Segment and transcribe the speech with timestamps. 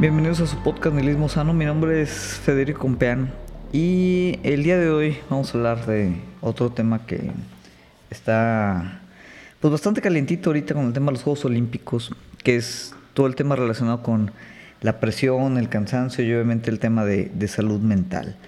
[0.00, 1.52] Bienvenidos a su podcast Nihilismo Sano.
[1.52, 3.34] Mi nombre es Federico Compeán
[3.70, 7.32] y el día de hoy vamos a hablar de otro tema que
[8.08, 9.02] está
[9.60, 13.34] pues bastante calientito ahorita con el tema de los Juegos Olímpicos, que es todo el
[13.34, 14.30] tema relacionado con
[14.80, 18.38] la presión, el cansancio y obviamente el tema de, salud mental.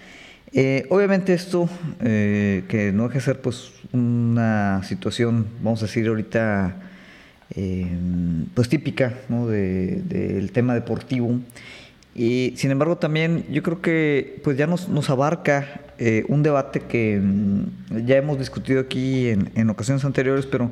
[0.55, 1.69] Eh, obviamente esto,
[2.00, 6.77] eh, que no deja de ser pues una situación, vamos a decir ahorita,
[7.55, 11.38] Em, pues típica del tema deportivo.
[12.15, 16.80] Y sin embargo también yo creo que pues ya nos, nos abarca eh, un debate
[16.80, 20.70] que mm, ya hemos discutido aquí en, en, ocasiones anteriores, pero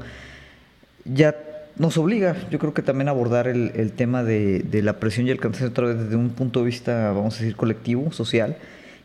[1.04, 1.36] ya
[1.76, 5.26] nos obliga yo creo que también a abordar el, el tema de, de, la presión
[5.26, 8.56] y el cansancio otra vez desde un punto de vista, vamos a decir, colectivo, social,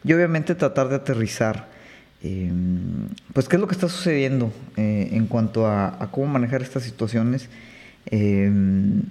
[0.04, 1.75] y obviamente tratar de aterrizar
[2.24, 6.84] Em, pues qué es lo que está sucediendo eh, en cuanto a, cómo manejar estas
[6.84, 7.50] situaciones,
[8.08, 9.04] em,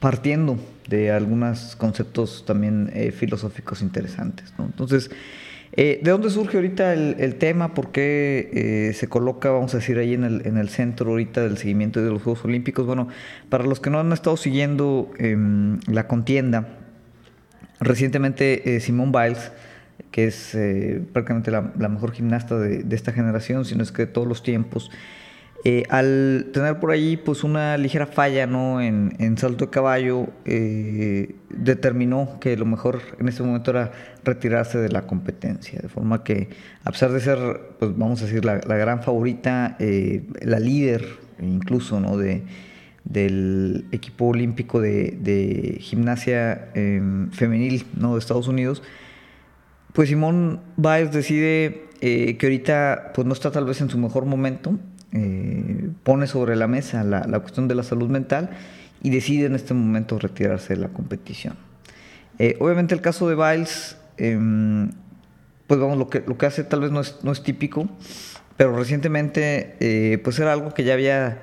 [0.00, 4.54] partiendo de algunos conceptos también eh, filosóficos interesantes.
[4.58, 5.10] Entonces,
[5.72, 7.74] eh, ¿de dónde surge ahorita el, tema?
[7.74, 11.58] ¿Por qué se coloca, vamos a decir, ahí en el, en el centro ahorita del
[11.58, 12.86] seguimiento de los Juegos Olímpicos?
[12.86, 13.08] Bueno,
[13.50, 16.68] para los que no han estado siguiendo em, la contienda,
[17.80, 19.52] recientemente Simón Biles,
[20.10, 24.26] que es eh, prácticamente la, mejor gimnasta de, esta generación, sino es que de todos
[24.26, 24.90] los tiempos.
[25.64, 28.80] Eh, al tener por ahí pues una ligera falla ¿no?
[28.80, 33.90] en, salto de caballo, eh, determinó que lo mejor en ese momento era
[34.24, 35.80] retirarse de la competencia.
[35.80, 36.48] De forma que,
[36.84, 37.38] a pesar de ser,
[37.78, 41.04] pues vamos a decir, la, gran favorita, la líder
[41.40, 42.16] incluso ¿no?
[42.16, 42.44] de,
[43.04, 48.14] del equipo olímpico de, de gimnasia em, femenil ¿no?
[48.14, 48.82] de Estados Unidos,
[49.98, 54.26] pues Simón Báez decide eh, que ahorita pues no está tal vez en su mejor
[54.26, 54.78] momento,
[55.10, 58.50] eh, pone sobre la mesa la, cuestión de la salud mental
[59.02, 61.56] y decide en este momento retirarse de la competición.
[62.38, 64.92] Eh, obviamente el caso de Biles, em,
[65.66, 67.88] pues vamos, lo que, lo que hace tal vez no es, no es típico,
[68.56, 71.42] pero recientemente pues era algo que ya había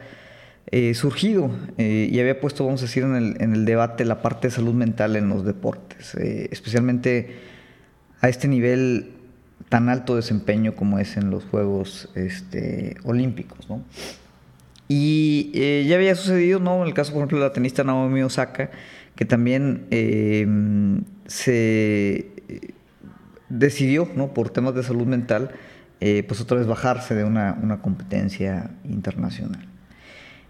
[0.94, 4.52] surgido y había puesto, vamos a decir, en el, en el, debate la parte de
[4.52, 7.54] salud mental en los deportes, especialmente
[8.22, 9.12] a este nivel
[9.70, 13.70] tan alto desempeño como es en los Juegos este, Olímpicos.
[13.70, 13.84] ¿no?
[14.88, 16.82] Y eh, ya había sucedido, ¿no?
[16.82, 18.70] En el caso, por ejemplo, de la tenista Naomi Osaka,
[19.16, 20.46] que también eh,
[21.26, 22.16] se
[22.48, 22.74] eh,
[23.50, 24.34] decidió, ¿no?
[24.34, 25.52] Por temas de salud mental,
[26.28, 29.66] pues otra vez bajarse de una, una competencia internacional.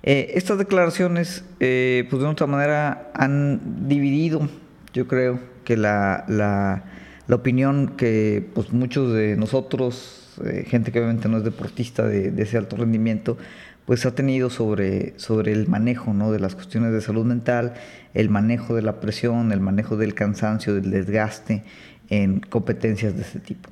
[0.03, 4.49] estas declaraciones, pues de otra manera, han dividido,
[4.91, 6.83] yo creo, que la, la
[7.27, 12.33] la opinión que pues, muchos de nosotros, eh, gente que obviamente no es deportista de,
[12.41, 13.37] ese alto rendimiento,
[13.85, 16.31] pues ha tenido sobre, sobre el manejo ¿no?
[16.31, 17.73] de las cuestiones de salud mental,
[18.13, 21.63] el manejo de la presión, el manejo del cansancio, del desgaste
[22.09, 23.69] en competencias de este tipo.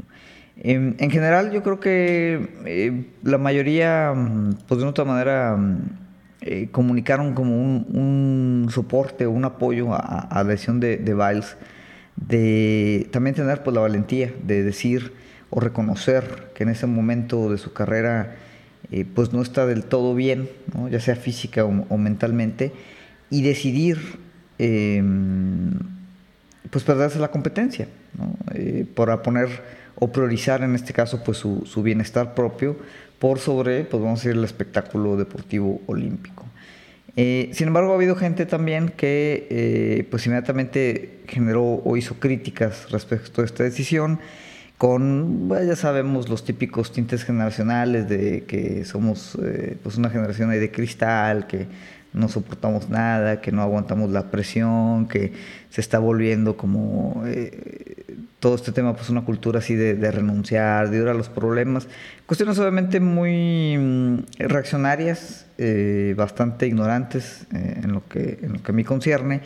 [0.56, 4.14] En, general yo creo que eh, la mayoría,
[4.68, 5.58] pues de otra manera,
[6.42, 11.58] eh, comunicaron como un, soporte o un apoyo a, la lesión de, de Biles
[12.28, 15.14] de también tener pues la valentía de decir
[15.50, 18.36] o reconocer que en ese momento de su carrera
[18.92, 20.50] eh, pues no está del todo bien,
[20.90, 22.72] ya sea física o, mentalmente,
[23.30, 23.98] y decidir
[24.60, 25.72] em,
[26.70, 27.88] pues perderse la competencia,
[28.54, 29.50] eh, por poner
[29.96, 32.78] o priorizar en este caso pues su, su, bienestar propio
[33.20, 36.46] por sobre, pues vamos a decir, el espectáculo deportivo olímpico.
[37.16, 42.90] Eh, sin embargo, ha habido gente también que eh, pues inmediatamente generó o hizo críticas
[42.90, 44.20] respecto a esta decisión
[44.80, 50.72] con, ya sabemos, los típicos tintes generacionales de que somos eh, pues una generación de
[50.72, 51.68] cristal, que
[52.14, 55.34] no soportamos nada, que no aguantamos la presión, que
[55.70, 57.24] se está volviendo como
[58.44, 61.88] todo este tema, pues una cultura así de, renunciar, de ir a los problemas.
[62.26, 68.74] Cuestiones obviamente muy mm, reaccionarias, eh, bastante ignorantes eh, en, lo que, en lo que
[68.74, 69.40] a mí concierne.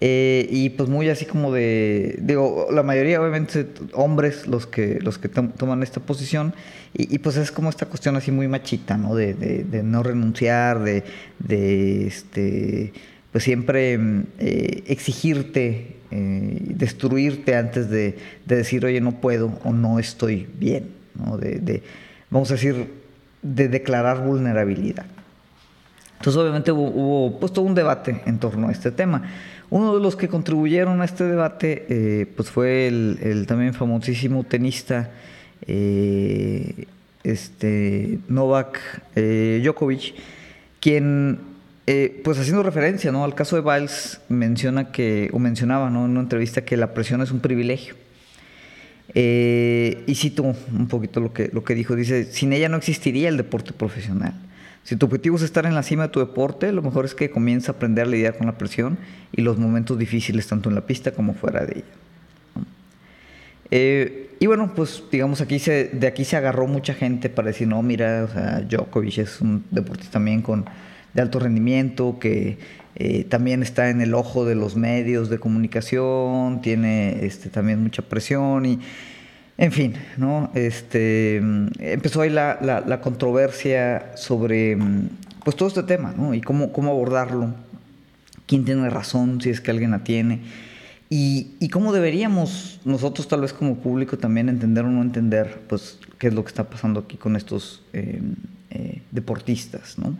[0.00, 5.18] Eh, y pues muy así como de, digo, la mayoría obviamente hombres los que, los
[5.18, 6.54] que toman esta posición
[6.94, 9.14] y, pues es como esta cuestión así muy machita, ¿no?
[9.14, 11.04] De, de, no renunciar, de,
[11.40, 12.94] de este,
[13.32, 20.48] pues siempre mm, exigirte eh, destruirte antes de, decir, oye, no puedo o no estoy
[20.58, 20.88] bien,
[21.38, 21.82] De,
[22.30, 22.90] vamos a decir,
[23.42, 25.06] de declarar vulnerabilidad.
[26.18, 29.22] Entonces, obviamente hubo, pues, todo un debate en torno a este tema.
[29.70, 35.10] Uno de los que contribuyeron a este debate eh, pues fue el, también famosísimo tenista
[35.66, 36.86] eh,
[37.22, 38.80] este, Novak
[39.14, 40.14] Djokovic,
[40.80, 41.49] quien
[41.92, 43.24] eh, pues haciendo referencia ¿no?
[43.24, 46.04] al caso de Biles, menciona que, o mencionaba ¿no?
[46.04, 47.96] en una entrevista que la presión es un privilegio.
[49.12, 53.28] Eh, y cito un poquito lo que, lo que dijo, dice, sin ella no existiría
[53.28, 54.34] el deporte profesional.
[54.84, 57.28] Si tu objetivo es estar en la cima de tu deporte, lo mejor es que
[57.28, 58.96] comiences a aprender a lidiar con la presión
[59.32, 62.64] y los momentos difíciles tanto en la pista como fuera de ella.
[63.72, 67.66] Eh, y bueno, pues digamos aquí se, de aquí se agarró mucha gente para decir,
[67.66, 70.66] no, mira, o sea, Djokovic es un deportista también con,
[71.14, 72.58] de alto rendimiento, que
[72.96, 78.02] eh, también está en el ojo de los medios de comunicación, tiene este, también mucha
[78.02, 78.78] presión y,
[79.58, 80.50] en fin, ¿no?
[80.54, 84.76] Este, empezó ahí la, la, controversia sobre
[85.44, 86.34] pues todo este tema, ¿no?
[86.34, 87.54] Y cómo, cómo abordarlo,
[88.46, 90.40] quién tiene razón, si es que alguien la tiene.
[91.08, 95.98] Y, y, cómo deberíamos nosotros tal vez como público también entender o no entender pues
[96.18, 98.20] qué es lo que está pasando aquí con estos eh,
[98.70, 100.16] eh, deportistas, ¿no?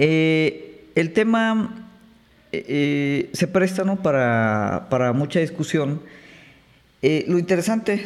[0.00, 1.84] Eh, el tema
[2.50, 3.96] se presta ¿no?
[3.96, 6.00] para, para mucha discusión
[7.00, 8.04] eh, lo interesante,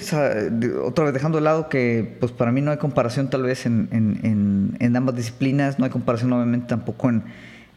[0.85, 3.89] otra vez dejando de lado que pues para mí no hay comparación tal vez en,
[3.91, 7.25] en, en, ambas disciplinas, no hay comparación obviamente tampoco en,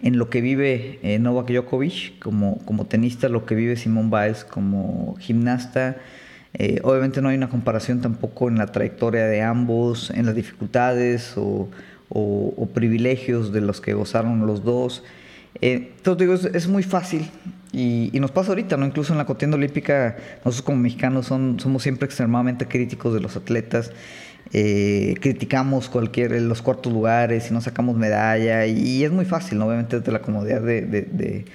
[0.02, 5.16] lo que vive eh, Novak Djokovic como, como tenista, lo que vive Simone Biles como
[5.20, 5.96] gimnasta.
[6.54, 11.34] Eh, obviamente no hay una comparación tampoco en la trayectoria de ambos, en las dificultades
[11.38, 11.70] o,
[12.10, 15.04] o, privilegios de los que gozaron los dos.
[15.62, 17.30] entonces digo, es muy fácil
[17.76, 18.86] y, nos pasa ahorita, ¿no?
[18.86, 20.16] Incluso en la contienda olímpica,
[20.46, 23.92] nosotros como mexicanos son, somos siempre extremadamente críticos de los atletas.
[24.54, 30.00] Eh, criticamos cualquier los cuartos lugares y no sacamos medalla y, es muy fácil, obviamente
[30.00, 31.46] desde la comodidad de, de,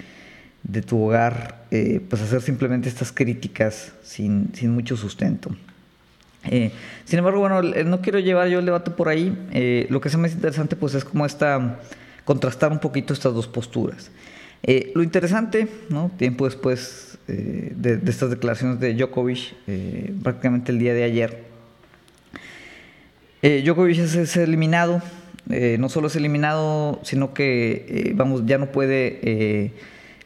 [0.63, 5.51] de, tu hogar, eh, pues hacer simplemente estas críticas sin, sin mucho sustento.
[6.45, 6.71] Eh,
[7.05, 9.87] sin embargo, bueno, no quiero llevar yo el debate por ahí.
[9.89, 11.79] lo que es más interesante, pues es como esta
[12.25, 14.11] contrastar un poquito estas dos posturas.
[14.63, 15.67] Eh, lo interesante,
[16.17, 21.51] tiempo después eh, de, estas declaraciones de Djokovic, eh, prácticamente el día de ayer,
[23.43, 25.03] Djokovic es, eliminado,
[25.47, 29.73] no solo es eliminado, sino que vamos, ya no puede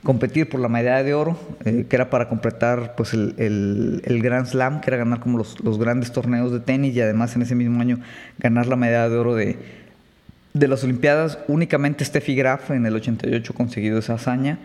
[0.04, 3.34] competir por la medalla de oro, que era para completar pues, el,
[4.04, 7.34] el, Grand Slam, que era ganar como los, los grandes torneos de tenis y además
[7.34, 7.98] en ese mismo año
[8.38, 9.58] ganar la medalla de oro de
[10.54, 14.58] de las Olimpiadas, únicamente Steffi Graf en el 88 ha conseguido esa hazaña.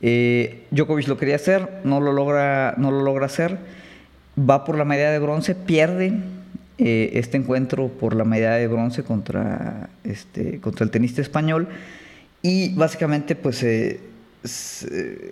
[0.00, 3.58] Eh, Djokovic lo quería hacer, no lo logra, no lo logra hacer.
[4.38, 6.12] Va por la medalla de bronce, pierde
[6.78, 11.66] eh, este encuentro por la medalla de bronce contra, este, contra el tenista español.
[12.40, 13.98] Y básicamente, pues, eh,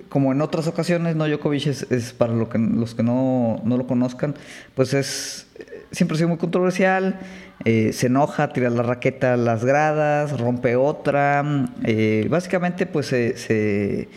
[0.09, 3.87] como en otras ocasiones, no Djokovic es, para lo que, los que no, no, lo
[3.87, 4.35] conozcan,
[4.75, 5.47] pues es
[5.93, 7.19] siempre ha sido muy controversial.
[7.65, 11.45] Eh, se enoja, tira la raqueta a las gradas, rompe otra.
[11.85, 14.09] Eh, básicamente, pues se,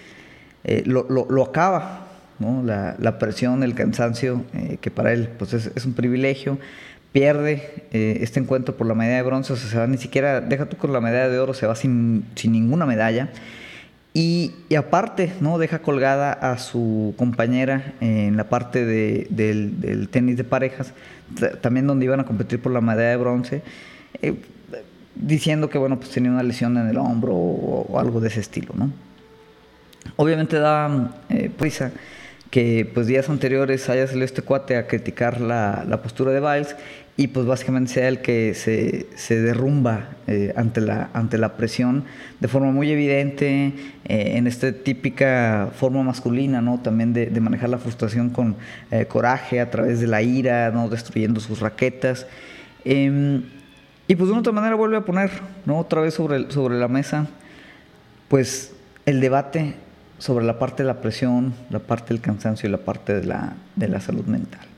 [0.64, 2.08] eh, lo, acaba,
[2.40, 2.64] ¿no?
[2.64, 4.44] la, presión, el cansancio,
[4.82, 6.58] que para él pues es, un privilegio.
[7.12, 10.66] Pierde este encuentro por la medalla de bronce, o sea, se va ni siquiera, deja
[10.66, 13.30] tú con la medalla de oro, se va sin, sin ninguna medalla.
[14.18, 15.58] Y, aparte, ¿no?
[15.58, 20.94] Deja colgada a su compañera en la parte de, del, tenis de parejas,
[21.60, 23.62] también donde iban a competir por la medalla de bronce,
[24.22, 24.36] eh,
[25.16, 28.74] diciendo que bueno, pues tenía una lesión en el hombro o, algo de ese estilo,
[28.78, 28.90] ¿no?
[30.16, 31.92] Obviamente da eh, prisa
[32.52, 36.78] que pues días anteriores haya salido este cuate a criticar la, la postura de Biles
[37.18, 42.04] y pues básicamente sea el que se, se derrumba eh, ante, la, ante la presión
[42.42, 46.82] de forma muy evidente, eh, en esta típica forma masculina, ¿no?
[46.82, 48.58] También de, de manejar la frustración con
[48.92, 50.90] eh, coraje a través de la ira, ¿no?
[50.90, 52.28] Destruyendo sus raquetas.
[52.84, 53.44] Em,
[54.08, 55.32] y pues de una otra manera vuelve a poner,
[55.66, 55.80] ¿no?
[55.80, 57.28] Otra vez sobre, sobre la mesa,
[58.28, 58.74] pues
[59.06, 59.76] el debate
[60.18, 63.54] sobre la parte de la presión, la parte del cansancio y la parte de la,
[63.76, 64.75] de la salud mental.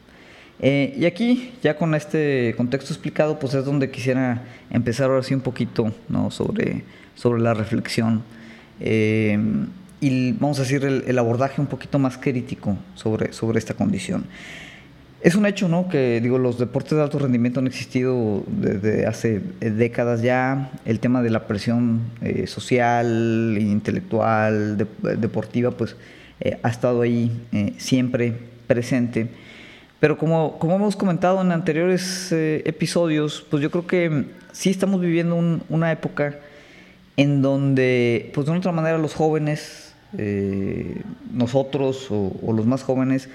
[0.60, 5.34] Eh, y aquí, ya con este contexto explicado, pues es donde quisiera empezar ahora sí
[5.34, 6.32] un poquito ¿no?
[6.32, 6.84] sobre,
[7.16, 8.24] sobre la reflexión.
[8.80, 9.38] Eh,
[10.00, 14.26] y vamos a decir el, abordaje un poquito más crítico sobre, sobre esta condición.
[15.22, 15.90] Es un hecho, ¿no?
[15.90, 20.72] Que digo, los deportes de alto rendimiento han existido desde hace décadas ya.
[20.86, 25.96] El tema de la presión eh, social, intelectual, deportiva, pues
[26.62, 27.32] ha estado ahí
[27.80, 28.36] siempre
[28.68, 29.28] presente.
[30.00, 35.01] Pero como, como hemos comentado en anteriores eh, episodios, pues yo creo que sí estamos
[35.01, 35.36] viviendo
[35.70, 36.39] una época
[37.16, 41.01] en donde, pues de una otra manera, los jóvenes, eh,
[41.34, 43.27] nosotros o, los más jóvenes,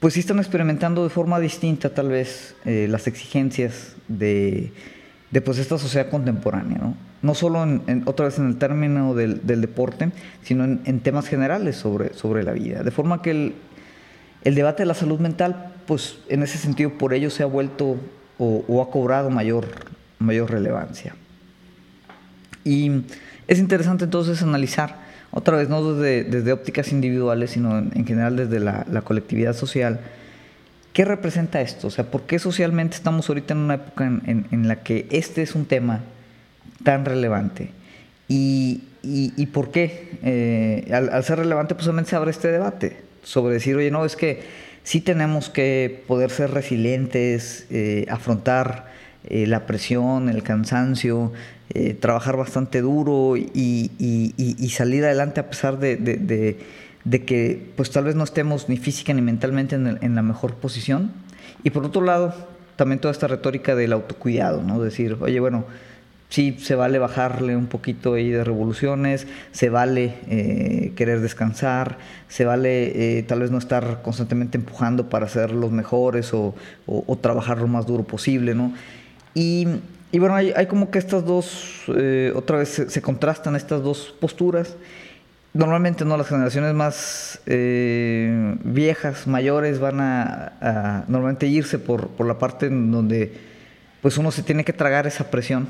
[0.00, 4.72] pues sí están experimentando de forma distinta tal vez eh, las exigencias de,
[5.30, 6.96] de, pues esta sociedad contemporánea, ¿no?
[7.22, 10.10] no solo en, otra vez en el término del, deporte,
[10.42, 12.82] sino en, temas generales sobre, sobre la vida.
[12.82, 13.54] De forma que el,
[14.44, 17.96] el, debate de la salud mental, pues en ese sentido, por ello se ha vuelto
[18.38, 19.66] o, ha cobrado mayor,
[20.18, 21.14] mayor relevancia.
[22.64, 23.02] Y
[23.46, 24.96] es interesante entonces analizar,
[25.30, 30.00] otra vez no desde, desde ópticas individuales, sino en, general desde la, colectividad social,
[30.92, 31.88] ¿qué representa esto?
[31.88, 35.54] O sea, ¿por qué socialmente estamos ahorita en una época en, la que este es
[35.54, 36.00] un tema
[36.82, 37.70] tan relevante?
[38.26, 40.18] ¿Y, y, por qué?
[40.22, 44.16] Eh, al, ser relevante, pues solamente se abre este debate sobre decir, oye, no, es
[44.16, 44.42] que
[44.82, 48.92] sí tenemos que poder ser resilientes, eh, afrontar
[49.24, 51.32] eh, la presión, el cansancio,
[52.00, 56.58] trabajar bastante duro y, y, salir adelante a pesar de, de,
[57.04, 60.56] de, que pues tal vez no estemos ni física ni mentalmente en, en, la mejor
[60.56, 61.12] posición.
[61.62, 62.34] Y por otro lado,
[62.74, 64.80] también toda esta retórica del autocuidado, ¿no?
[64.82, 65.64] Decir, oye, bueno,
[66.30, 72.44] sí se vale bajarle un poquito ahí de revoluciones, se vale eh, querer descansar, se
[72.44, 76.54] vale eh, tal vez no estar constantemente empujando para ser los mejores o,
[77.20, 78.72] trabajar lo más duro posible, ¿no?
[79.34, 79.66] Y,
[80.12, 84.76] bueno, hay, como que estas dos, eh, otra vez se, contrastan estas dos posturas.
[85.52, 92.66] Normalmente no las generaciones más viejas, mayores, van a, normalmente irse por, por la parte
[92.66, 93.32] en donde
[94.00, 95.68] pues uno se tiene que tragar esa presión.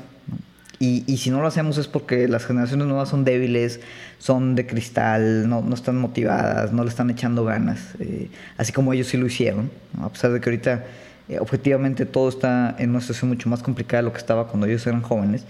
[0.83, 3.81] Y, si no lo hacemos es porque las generaciones nuevas son débiles,
[4.17, 8.91] son de cristal, no, no están motivadas, no le están echando ganas, eh, así como
[8.91, 9.69] ellos sí lo hicieron,
[10.01, 10.83] a pesar de que ahorita
[11.29, 14.65] eh, objetivamente todo está en una situación mucho más complicada de lo que estaba cuando
[14.65, 15.45] ellos eran jóvenes.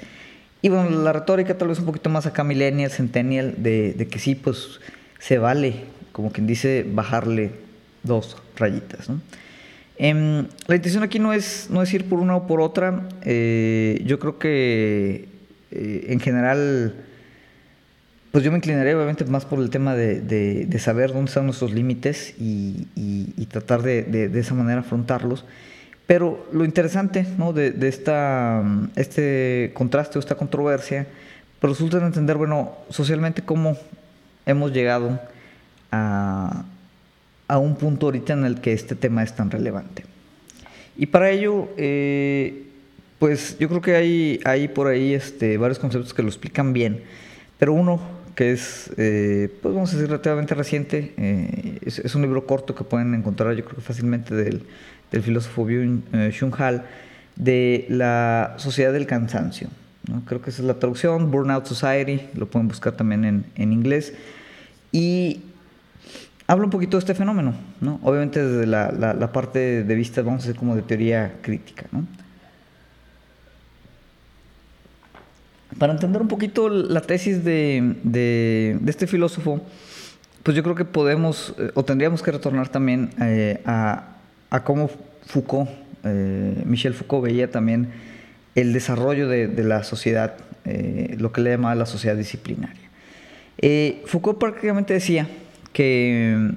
[0.61, 4.19] Y bueno, la retórica tal vez un poquito más acá millennial, centennial, de, de que
[4.19, 4.81] sí, pues
[5.17, 7.51] se vale, como quien dice, bajarle
[8.03, 9.07] dos rayitas.
[9.07, 9.21] ¿no?
[10.03, 13.07] Em, la intención aquí no es, no es ir por una o por otra.
[13.21, 15.27] Eh, yo creo que
[15.69, 16.95] eh, en general,
[18.31, 22.33] pues yo me inclinaré obviamente más por el tema de, saber dónde están nuestros límites
[22.39, 25.45] y, tratar de, esa manera afrontarlos.
[26.07, 27.53] Pero lo interesante ¿no?
[27.53, 28.63] de, esta,
[28.95, 31.05] este contraste o esta controversia,
[31.59, 33.77] pues resulta en entender, bueno, socialmente cómo
[34.47, 35.21] hemos llegado
[35.91, 36.65] a,
[37.51, 40.05] a un punto ahorita en el que este tema es tan relevante.
[40.95, 42.63] Y para ello, eh,
[43.19, 47.03] pues yo creo que hay, hay por ahí este, varios conceptos que lo explican bien,
[47.59, 47.99] pero uno
[48.35, 52.85] que es, eh, pues vamos a decir, relativamente reciente, eh, es, un libro corto que
[52.85, 54.63] pueden encontrar yo creo que fácilmente del,
[55.11, 56.85] del filósofo Byung-Chun Hal,
[57.35, 59.67] de la sociedad del cansancio.
[60.07, 60.23] ¿no?
[60.23, 64.13] Creo que esa es la traducción, Burnout Society, lo pueden buscar también en, en inglés.
[64.93, 65.41] Y
[66.47, 67.99] habla un poquito de este fenómeno, ¿no?
[68.03, 72.05] Obviamente desde la, parte de vista, vamos a decir, como de teoría crítica, ¿no?
[75.77, 79.61] Para entender un poquito la tesis de, este filósofo,
[80.43, 84.07] pues yo creo que podemos eh, o tendríamos que retornar también eh, a,
[84.63, 84.89] cómo
[85.27, 85.69] Foucault,
[86.03, 87.89] eh, Michel Foucault veía también
[88.55, 92.89] el desarrollo de, la sociedad, lo que le llamaba la sociedad disciplinaria.
[94.05, 95.27] Foucault prácticamente decía
[95.73, 96.51] que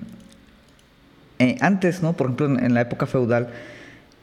[1.39, 2.13] eh, antes, ¿no?
[2.13, 3.49] por ejemplo, en, la época feudal,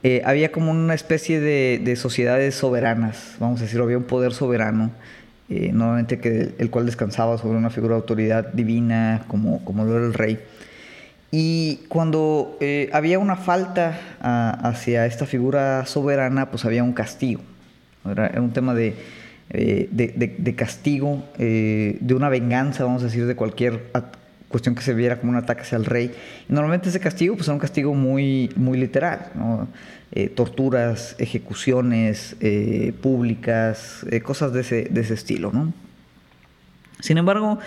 [0.03, 4.91] eh, había como una especie de, sociedades soberanas, vamos a decir, había un poder soberano,
[5.50, 9.98] eh, normalmente que, el cual descansaba sobre una figura de autoridad divina, como, como lo
[9.98, 10.39] era el rey.
[11.33, 12.57] Y cuando
[12.91, 17.41] había una falta hacia esta figura soberana, pues había un castigo.
[18.05, 18.95] Era, un tema de,
[19.50, 23.79] de, castigo, de una venganza, vamos a decir, de cualquier
[24.51, 26.12] cuestión que se viera como un ataque hacia el rey.
[26.48, 29.31] normalmente ese castigo pues era un castigo muy, muy literal,
[30.12, 35.51] eh, torturas, ejecuciones eh, públicas, eh, cosas de ese, de ese estilo.
[35.51, 35.74] ¿no?
[37.00, 37.60] Sin embargo,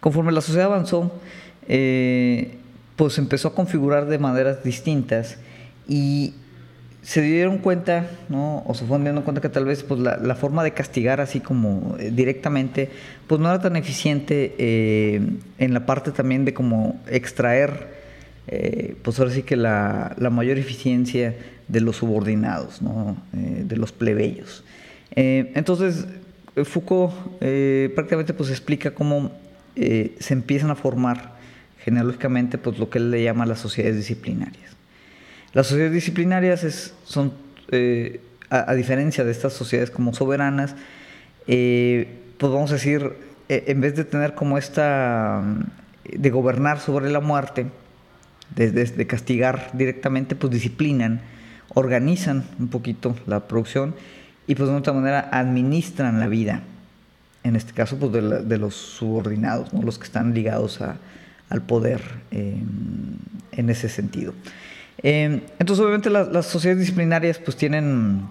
[0.00, 1.20] conforme la sociedad avanzó,
[2.96, 5.38] pues empezó a configurar de maneras distintas
[5.86, 6.34] y
[7.02, 8.62] se dieron cuenta, ¿no?
[8.66, 11.96] o se fueron dando cuenta que tal vez pues, la, forma de castigar así como
[11.98, 12.90] eh, directamente,
[13.26, 15.20] pues no era tan eficiente eh,
[15.58, 17.88] en la parte también de como extraer,
[18.48, 21.36] eh, pues ahora sí que la, mayor eficiencia
[21.68, 23.16] de los subordinados, ¿no?
[23.32, 24.64] de los plebeyos.
[25.14, 26.06] entonces,
[26.64, 27.12] Foucault
[27.94, 29.30] prácticamente pues explica cómo
[29.76, 31.34] se empiezan a formar
[31.78, 34.79] genealógicamente pues lo que él le llama las sociedades disciplinarias.
[35.52, 37.32] Las sociedades disciplinarias son,
[37.72, 40.76] eh, a, diferencia de estas sociedades como soberanas,
[41.48, 42.06] eh,
[42.38, 43.14] pues vamos a decir,
[43.48, 45.42] e, en vez de tener como esta,
[46.04, 47.66] de gobernar sobre la muerte,
[48.54, 51.20] de, castigar directamente, pues disciplinan,
[51.74, 53.94] organizan un poquito la producción
[54.46, 56.62] y pues de otra manera administran la vida.
[57.42, 59.82] en este caso, pues de, los subordinados, ¿no?
[59.82, 60.80] los que están ligados
[61.48, 64.34] al poder en ese sentido.
[65.02, 68.22] Em, entonces, obviamente, las, sociedades disciplinarias pues tienen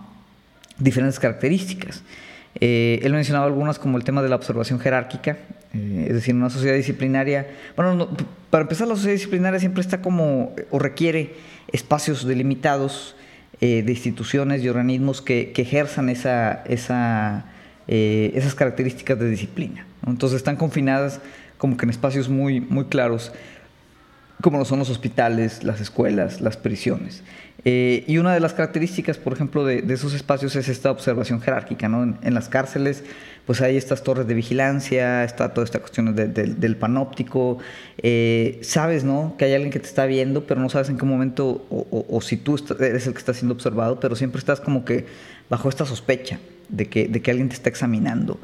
[0.78, 2.04] diferentes características.
[2.60, 5.38] Eh, él mencionaba algunas como el tema de la observación jerárquica,
[5.74, 8.10] eh, es decir, una sociedad disciplinaria, bueno,
[8.50, 11.36] para empezar la sociedad disciplinaria siempre está como o requiere
[11.72, 13.16] espacios delimitados
[13.62, 17.46] eh, de instituciones y organismos que, ejerzan esa, esa,
[17.88, 19.86] esas características de disciplina.
[20.08, 21.22] Entonces están confinadas
[21.58, 23.32] como que en espacios muy, muy claros
[24.42, 27.24] como lo son los hospitales, las escuelas, las prisiones.
[27.66, 31.90] Eh, y una de las características, por ejemplo, de, esos espacios es esta observación jerárquica.
[31.90, 32.18] ¿no?
[32.22, 33.04] En, las cárceles,
[33.46, 37.58] pues hay estas torres de vigilancia, está toda esta cuestión del panóptico.
[37.98, 39.36] Eh, sabes ¿no?
[39.38, 42.38] que hay alguien que te está viendo, pero no sabes en qué momento o, si
[42.38, 45.06] tú eres el que está siendo observado, pero siempre estás como que
[45.50, 48.40] bajo esta sospecha de que, de que alguien te está examinando.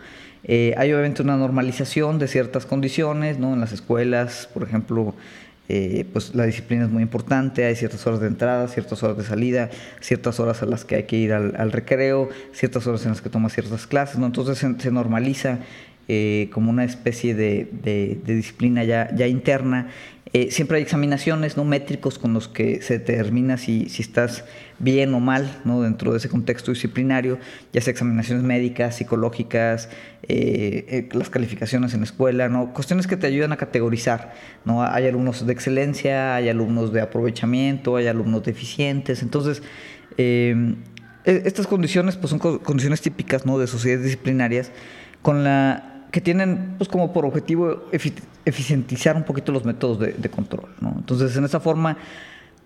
[0.48, 3.54] Eh, hay obviamente una normalización de ciertas condiciones, ¿no?
[3.54, 5.16] En las escuelas, por ejemplo,
[5.68, 9.24] eh, pues la disciplina es muy importante, hay ciertas horas de entrada, ciertas horas de
[9.24, 9.70] salida,
[10.00, 13.30] ciertas horas a las que hay que ir al, recreo, ciertas horas en las que
[13.30, 14.28] tomas ciertas clases, ¿no?
[14.28, 15.60] entonces se, normaliza
[16.08, 19.88] eh, como una especie de, disciplina ya, interna
[20.34, 21.64] eh, siempre hay examinaciones, ¿no?
[21.64, 24.44] métricos con los que se determina si, estás
[24.80, 25.82] bien o mal ¿no?
[25.82, 27.40] dentro de ese contexto disciplinario,
[27.72, 29.90] ya sea examinaciones médicas, psicológicas,
[30.28, 32.74] eh, las calificaciones en la escuela, ¿no?
[32.74, 34.34] cuestiones que te ayudan a categorizar.
[34.66, 34.84] ¿no?
[34.84, 39.24] Hay alumnos de excelencia, hay alumnos de aprovechamiento, hay alumnos deficientes.
[39.24, 39.64] Entonces,
[40.18, 40.76] e,
[41.26, 43.58] estas condiciones pues, son condiciones típicas ¿no?
[43.58, 44.72] de sociedades disciplinarias
[45.22, 50.70] con la que tienen pues, como por objetivo eficientizar un poquito los métodos de, control.
[50.96, 51.98] Entonces, en esa forma,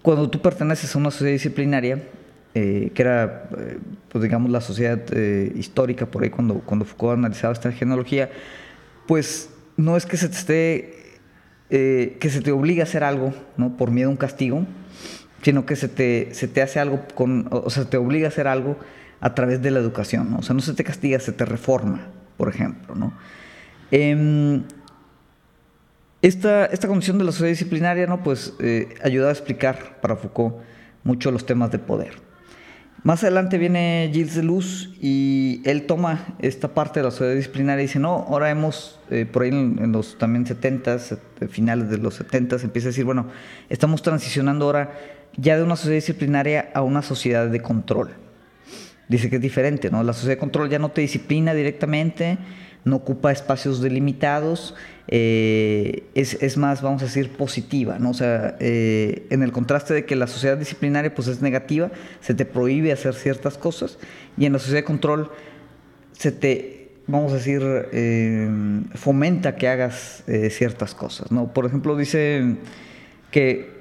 [0.03, 1.99] cuando tú perteneces a una sociedad disciplinaria,
[2.53, 7.17] eh, que era, eh, pues digamos, la sociedad eh, histórica, por ahí cuando, cuando Foucault
[7.17, 8.29] analizaba esta genealogía,
[9.07, 13.77] pues no es que se te esté, que se te obliga a hacer algo, ¿no?
[13.77, 14.67] Por miedo a un castigo,
[15.41, 18.47] sino que se te, se te hace algo con, o sea, te obliga a hacer
[18.47, 18.77] algo
[19.21, 22.47] a través de la educación, O sea, no se te castiga, se te reforma, por
[22.47, 23.11] ejemplo, ¿no?
[23.91, 24.63] Em,
[26.21, 28.23] esta, esta condición de la sociedad disciplinaria ¿no?
[28.23, 30.55] pues, eh, ayuda a explicar para Foucault
[31.03, 32.13] mucho los temas de poder.
[33.03, 37.87] Más adelante viene Gilles Deleuze y él toma esta parte de la sociedad disciplinaria y
[37.87, 42.15] dice, no, ahora hemos, eh, por ahí en, los también 70, eh, finales de los
[42.15, 43.27] 70, empieza a decir, bueno,
[43.67, 44.97] estamos transicionando ahora
[45.35, 48.11] ya de una sociedad disciplinaria a una sociedad de control.
[49.09, 50.03] Dice que es diferente, ¿no?
[50.03, 52.37] La sociedad de control ya no te disciplina directamente,
[52.85, 54.75] no ocupa espacios delimitados,
[55.07, 58.11] eh, es, más, vamos a decir, positiva, ¿no?
[58.11, 61.89] O sea, eh, en el contraste de que la sociedad disciplinaria pues es negativa,
[62.21, 63.97] se te prohíbe hacer ciertas cosas,
[64.37, 65.31] y en la sociedad de control
[66.11, 68.47] se te, vamos a decir, eh,
[68.93, 71.51] fomenta que hagas ciertas cosas, ¿no?
[71.51, 72.57] Por ejemplo, dice
[73.31, 73.79] que,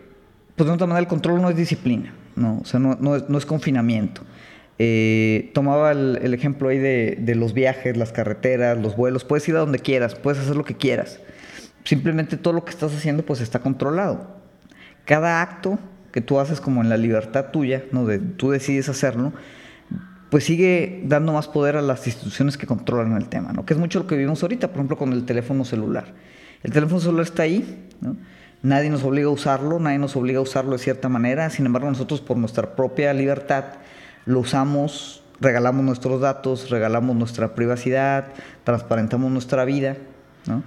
[0.56, 2.60] pues de otra manera, el control no es disciplina, ¿no?
[2.62, 4.22] O sea, no, no es confinamiento.
[4.80, 9.24] Eh, tomaba el, ejemplo ahí de, los viajes, las carreteras, los vuelos.
[9.24, 11.20] Puedes ir a donde quieras, puedes hacer lo que quieras.
[11.84, 14.36] Simplemente todo lo que estás haciendo pues está controlado.
[15.04, 15.78] Cada acto
[16.12, 18.06] que tú haces como en la libertad tuya, ¿no?
[18.06, 19.32] de tú decides hacerlo,
[20.30, 23.64] pues sigue dando más poder a las instituciones que controlan el tema, ¿no?
[23.64, 26.14] que es mucho lo que vivimos ahorita, por ejemplo, con el teléfono celular.
[26.62, 27.88] El teléfono celular está ahí,
[28.62, 31.88] nadie nos obliga a usarlo, nadie nos obliga a usarlo de cierta manera, sin embargo
[31.88, 33.64] nosotros por nuestra propia libertad
[34.28, 38.26] lo usamos, regalamos nuestros datos, regalamos nuestra privacidad,
[38.62, 39.96] transparentamos nuestra vida,
[40.46, 40.62] ¿no?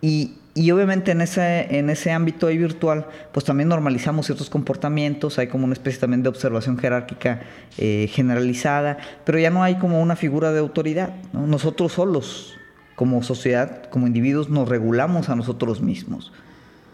[0.00, 5.38] Y, y, obviamente en ese, en ese ámbito ahí virtual, pues también normalizamos ciertos comportamientos,
[5.38, 7.40] hay como una especie también de observación jerárquica
[7.78, 11.14] eh, generalizada, pero ya no hay como una figura de autoridad.
[11.32, 11.46] ¿no?
[11.46, 12.58] Nosotros solos,
[12.96, 16.32] como sociedad, como individuos, nos regulamos a nosotros mismos.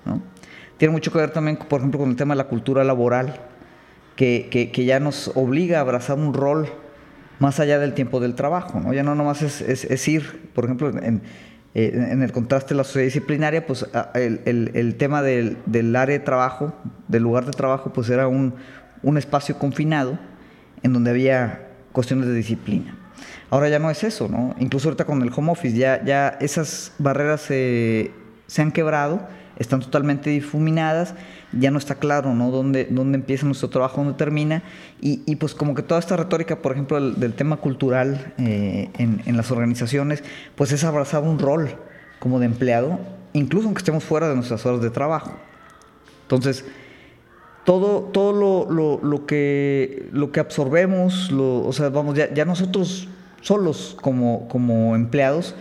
[0.05, 0.23] ¿no?
[0.77, 3.35] Tiene mucho que ver también, por ejemplo, con el tema de la cultura laboral
[4.21, 6.69] que, ya nos obliga a abrazar un rol
[7.39, 8.93] más allá del tiempo del trabajo, ¿no?
[8.93, 11.23] Ya no nomás es, es, ir, por ejemplo, en,
[11.75, 15.97] eh, en, el contraste de la sociedad disciplinaria, pues el, el, el tema del, del,
[15.97, 16.75] área de trabajo,
[17.09, 18.55] del lugar de trabajo, pues era un,
[19.03, 20.19] un espacio confinado
[20.83, 22.99] en donde había cuestiones de disciplina.
[23.49, 24.55] Ahora ya no es eso, ¿no?
[24.59, 28.11] Incluso ahorita con el home office ya, ya esas barreras se,
[28.47, 29.27] se han quebrado
[29.61, 31.15] están totalmente difuminadas,
[31.53, 32.51] ya no está claro ¿no?
[32.51, 34.63] Dónde, dónde empieza nuestro trabajo, dónde termina,
[35.01, 39.23] y, y pues como que toda esta retórica, por ejemplo, del, tema cultural eh, en,
[39.27, 40.25] en, las organizaciones,
[40.57, 41.77] pues es abrazar un rol
[42.19, 42.99] como de empleado,
[43.35, 45.33] incluso aunque estemos fuera de nuestras horas de trabajo.
[46.23, 46.65] Entonces,
[47.65, 52.47] todo, todo lo, lo, lo que, lo que absorbemos, lo, o sea, vamos, ya, ya
[52.47, 53.09] nosotros
[53.43, 55.55] solos como, como empleados,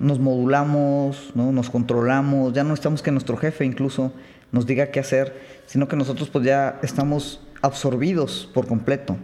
[0.00, 1.52] nos modulamos, ¿no?
[1.52, 4.12] nos controlamos, ya no estamos que nuestro jefe incluso
[4.50, 9.16] nos diga qué hacer, sino que nosotros pues ya estamos absorbidos por completo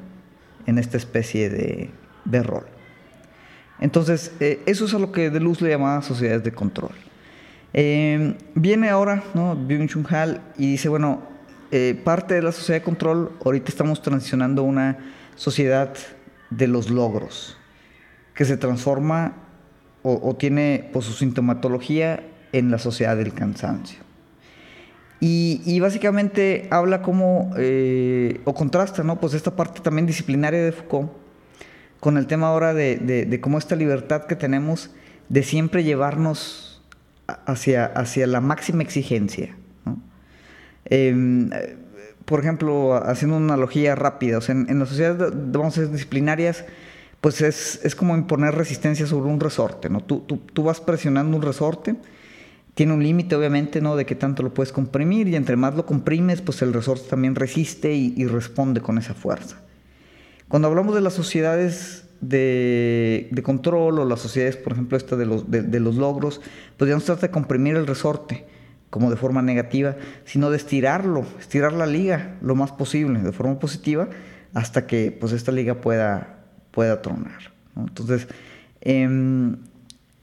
[0.66, 1.90] en esta especie de,
[2.24, 2.66] de rol.
[3.80, 6.92] Entonces, eh, eso es a lo que de luz le llamaba sociedades de control.
[7.72, 9.56] Eh, viene ahora, ¿no?
[9.56, 11.22] Byung-Chun Hal y dice, bueno,
[11.70, 14.98] eh, parte de la sociedad de control, ahorita estamos transicionando a una
[15.34, 15.92] sociedad
[16.50, 17.58] de los logros,
[18.34, 19.45] que se transforma
[20.08, 23.98] o, tiene pues, su sintomatología en la sociedad del cansancio.
[25.18, 27.50] Y, básicamente habla como,
[28.44, 29.18] o contrasta, ¿no?
[29.18, 31.10] Pues esta parte también disciplinaria de Foucault
[32.00, 34.90] con el tema ahora de, cómo esta libertad que tenemos
[35.28, 36.82] de siempre llevarnos
[37.46, 39.56] hacia, hacia la máxima exigencia.
[40.84, 41.50] Em,
[42.24, 46.64] por ejemplo, haciendo una analogía rápida, en, las sociedades, vamos a decir, disciplinarias,
[47.20, 50.00] pues es, como imponer resistencia sobre un resorte, ¿no?
[50.00, 51.96] Tú, tú, vas presionando un resorte,
[52.74, 53.96] tiene un límite obviamente, ¿no?
[53.96, 57.34] De qué tanto lo puedes comprimir y entre más lo comprimes, pues el resorte también
[57.34, 59.56] resiste y responde con esa fuerza.
[60.48, 65.50] Cuando hablamos de las sociedades de, control o las sociedades, por ejemplo, esta de los,
[65.50, 66.40] de, los logros,
[66.76, 68.44] pues ya no se trata de comprimir el resorte
[68.90, 73.58] como de forma negativa, sino de estirarlo, estirar la liga lo más posible, de forma
[73.58, 74.08] positiva,
[74.54, 76.35] hasta que pues esta liga pueda,
[76.76, 77.54] pueda tronar.
[77.74, 78.28] Entonces,
[78.82, 79.56] em,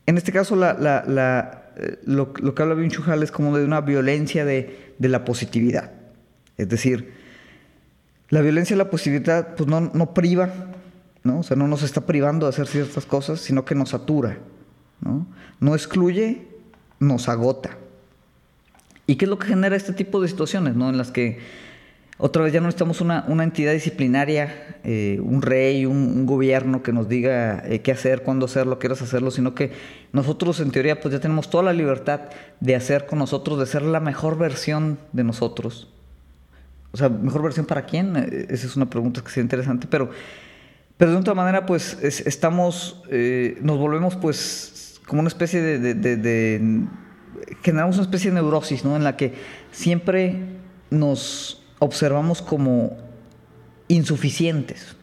[0.05, 5.09] en este caso, eh, lo, que habla Binchujal es como de una violencia de, de
[5.09, 5.91] la positividad.
[6.59, 7.11] Es decir,
[8.29, 10.53] la violencia y la positividad pues no, no priva,
[11.23, 11.39] ¿no?
[11.39, 14.37] O sea, no nos está privando de hacer ciertas cosas, sino que nos satura,
[15.01, 15.25] ¿no?
[15.59, 16.47] No excluye,
[16.99, 17.77] nos agota.
[19.07, 20.91] ¿Y qué es lo que genera este tipo de situaciones, ¿no?
[20.91, 21.39] En las que
[22.17, 26.93] otra vez ya no estamos una, una entidad disciplinaria, eh, un rey, un, gobierno que
[26.93, 29.71] nos diga eh, qué hacer, cuándo hacerlo, quieras hacerlo, sino que
[30.11, 32.21] nosotros en teoría pues ya tenemos toda la libertad
[32.59, 35.89] de hacer con nosotros, de ser la mejor versión de nosotros,
[36.91, 38.15] o sea, ¿mejor versión para quién?
[38.15, 40.11] Eh, esa es una pregunta que sería interesante, pero,
[40.97, 43.01] pero de otra manera, pues estamos,
[43.61, 46.85] nos volvemos pues como una especie de,
[47.63, 48.95] generamos una especie de neurosis, ¿no?
[48.95, 49.33] En la que
[49.71, 50.37] siempre
[50.91, 52.97] nos observamos como
[53.87, 54.95] insuficientes.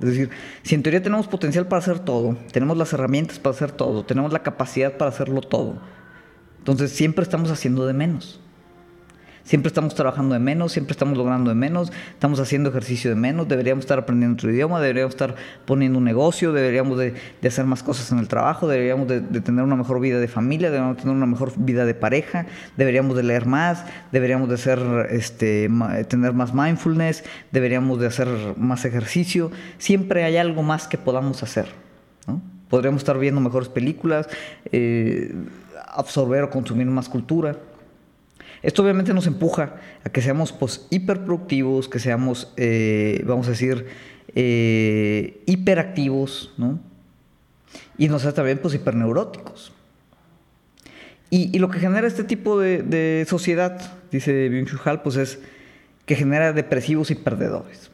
[0.00, 0.30] Es decir,
[0.62, 4.30] si en teoría tenemos potencial para hacer todo, tenemos las herramientas para hacer todo, tenemos
[4.30, 5.80] la capacidad para hacerlo todo,
[6.58, 8.38] entonces siempre estamos haciendo de menos.
[9.44, 13.48] Siempre estamos trabajando de menos, siempre estamos logrando de menos, estamos haciendo ejercicio de menos,
[13.48, 18.12] deberíamos estar aprendiendo otro idioma, deberíamos estar poniendo un negocio, deberíamos de, hacer más cosas
[18.12, 21.52] en el trabajo, deberíamos de, tener una mejor vida de familia, deberíamos tener una mejor
[21.56, 24.78] vida de pareja, deberíamos de leer más, deberíamos de hacer,
[25.10, 25.68] este,
[26.08, 29.50] tener más mindfulness, deberíamos de hacer más ejercicio.
[29.78, 31.66] Siempre hay algo más que podamos hacer.
[32.68, 34.28] Podríamos estar viendo mejores películas,
[34.70, 35.34] eh,
[35.88, 37.56] absorber o consumir más cultura.
[38.62, 43.86] Esto obviamente nos empuja a que seamos pues, hiperproductivos, que seamos, eh, vamos a decir,
[44.34, 46.78] eh, hiperactivos, ¿no?
[47.98, 49.72] Y nos hace también pues, hiperneuróticos.
[51.34, 55.38] Y, lo que genera este tipo de, sociedad, dice Byung-Chul pues es
[56.04, 57.90] que genera depresivos y perdedores.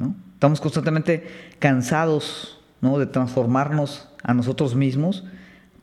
[0.00, 0.16] ¿no?
[0.32, 1.24] Estamos constantemente
[1.60, 2.98] cansados ¿no?
[2.98, 5.22] de transformarnos a nosotros mismos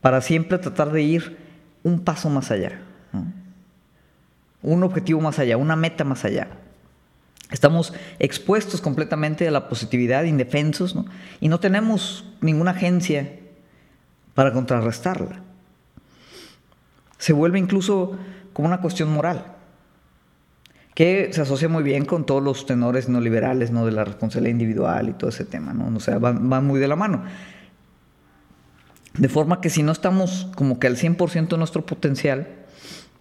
[0.02, 1.38] para siempre tratar de ir
[1.82, 2.82] un paso más allá.
[4.62, 4.70] ¿No?
[4.70, 6.48] un objetivo más allá, una meta más allá.
[7.50, 11.04] Estamos expuestos completamente a la positividad, indefensos, ¿no?
[11.40, 13.30] y no tenemos ninguna agencia
[14.34, 15.40] para contrarrestarla.
[17.18, 18.16] Se vuelve incluso
[18.52, 19.44] como una cuestión moral,
[20.94, 23.86] que se asocia muy bien con todos los tenores neoliberales ¿no?
[23.86, 25.94] de la responsabilidad individual y todo ese tema, ¿no?
[25.96, 27.22] O sea, van, van muy de la mano.
[29.14, 32.61] De forma que si no estamos como que al 100% de nuestro potencial,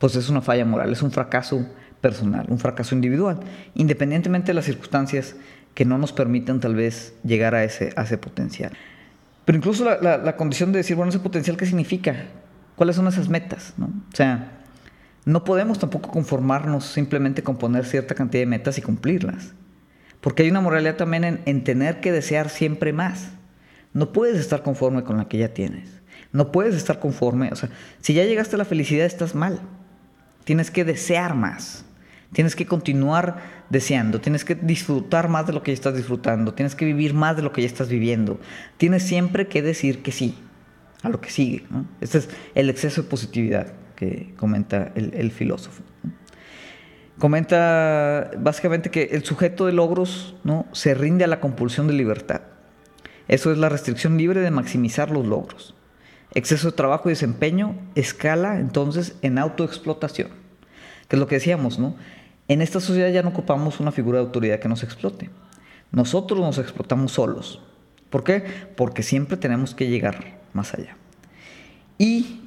[0.02, 1.64] pues es una falla moral, es un fracaso
[2.02, 3.40] personal, un fracaso individual,
[3.76, 5.36] independientemente de las circunstancias
[5.76, 8.74] que no nos permitan tal vez llegar a ese, ese potencial.
[9.46, 12.16] Pero incluso la, condición de decir, bueno, ese potencial, ¿qué significa?
[12.76, 13.76] ¿Cuáles son esas metas?
[13.78, 13.86] ¿no?
[13.86, 14.64] O sea,
[15.24, 19.54] no podemos tampoco conformarnos simplemente con poner cierta cantidad de metas y cumplirlas.
[20.20, 23.30] Porque hay una moralidad también en, en tener que desear siempre más.
[23.94, 26.02] No puedes estar conforme con la que ya tienes.
[26.32, 27.50] No puedes estar conforme.
[27.52, 29.62] O sea, si ya llegaste a la felicidad, estás mal.
[30.44, 31.86] Tienes que desear más.
[32.34, 36.76] Tienes que continuar deseando, tienes que disfrutar más de lo que ya estás disfrutando, tienes
[36.76, 38.40] que vivir más de lo que ya estás viviendo.
[38.78, 40.36] Tienes siempre que decir que sí
[41.04, 41.66] a lo que sigue.
[42.00, 45.84] Este es el exceso de positividad que comenta el, filósofo.
[47.20, 50.66] Comenta básicamente que el sujeto de logros ¿no?
[50.72, 52.42] se rinde a la compulsión de libertad.
[53.28, 55.76] Eso es la restricción libre de maximizar los logros.
[56.34, 60.30] Exceso de trabajo y desempeño escala entonces en autoexplotación,
[61.08, 61.96] que es lo que decíamos, ¿no?
[62.48, 65.30] En esta sociedad ya no ocupamos una figura de autoridad que nos explote.
[65.92, 67.62] Nosotros nos explotamos solos.
[68.10, 68.44] ¿Por qué?
[68.76, 70.96] Porque siempre tenemos que llegar más allá.
[71.98, 72.42] Y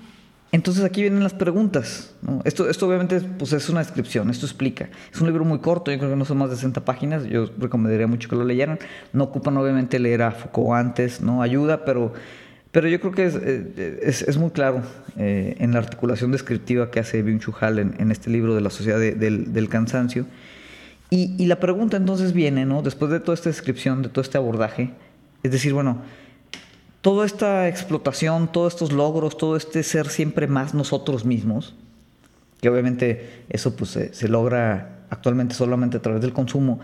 [0.53, 2.15] entonces aquí vienen las preguntas.
[2.45, 4.89] Esto, esto obviamente pues es una descripción, esto explica.
[5.13, 7.51] Es un libro muy corto, yo creo que no son más de 60 páginas, yo
[7.59, 8.79] recomendaría mucho que lo leyeran.
[9.13, 11.43] No ocupan obviamente leer a Foucault antes, ¿no?
[11.43, 12.13] Ayuda, pero
[12.75, 14.83] pero yo creo que es, eh, es, muy claro
[15.17, 18.99] eh, en la articulación descriptiva que hace Byung-Chul Han en, este libro de la sociedad
[18.99, 20.27] del, del, cansancio.
[21.09, 22.83] Y, y, la pregunta entonces viene, ¿no?
[22.83, 24.91] Después de toda esta descripción, de todo este abordaje,
[25.45, 26.03] es decir, bueno,
[27.01, 31.77] toda esta explotación, todos estos logros, todo este ser siempre más nosotros mismos,
[32.61, 36.81] que obviamente eso pues se logra actualmente solamente a través del consumo,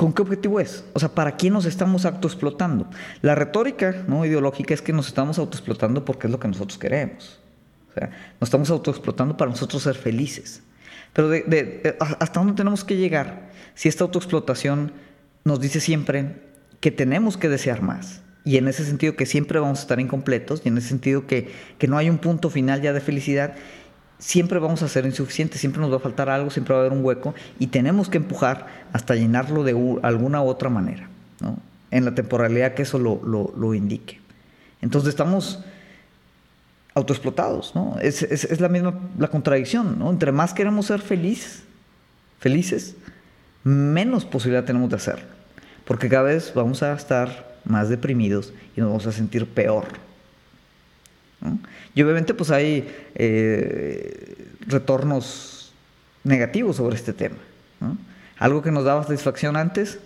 [0.00, 0.82] ¿Con qué objetivo es?
[0.94, 2.88] O sea, ¿para quién nos estamos autoexplotando?
[3.20, 4.24] La retórica ¿no?
[4.24, 7.38] ideológica es que nos estamos autoexplotando porque es lo que nosotros queremos.
[7.90, 8.08] O sea,
[8.40, 10.62] nos estamos autoexplotando para nosotros ser felices.
[11.12, 14.92] Pero de, ¿hasta dónde tenemos que llegar si esta autoexplotación
[15.44, 16.44] nos dice siempre
[16.80, 18.22] que tenemos que desear más?
[18.42, 21.52] Y en ese sentido que siempre vamos a estar incompletos, y en ese sentido que,
[21.76, 23.54] que no hay un punto final ya de felicidad,
[24.20, 26.96] siempre vamos a ser insuficientes, siempre nos va a faltar algo, siempre va a haber
[26.96, 31.08] un hueco y tenemos que empujar hasta llenarlo de alguna otra manera,
[31.40, 31.58] ¿no?
[31.90, 34.20] en la temporalidad que eso lo, indique.
[34.80, 35.60] Entonces estamos
[36.94, 37.96] autoexplotados, ¿no?
[38.00, 40.10] Es, es, la misma la contradicción, ¿no?
[40.10, 41.64] Entre más queremos ser feliz,
[42.38, 42.96] felices,
[43.64, 45.26] menos posibilidad tenemos de hacerlo,
[45.84, 50.09] porque cada vez vamos a estar más deprimidos y nos vamos a sentir peor.
[51.94, 55.72] Y obviamente pues hay eh, retornos
[56.24, 57.36] negativos sobre este tema.
[58.38, 59.98] Algo que nos daba satisfacción antes,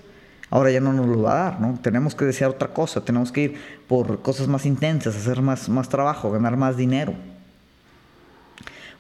[0.51, 1.83] ahora ya no nos lo va a dar.
[1.83, 3.55] Tenemos que desear otra cosa, tenemos que ir
[3.87, 7.15] por cosas más intensas, hacer más, más trabajo, ganar más dinero.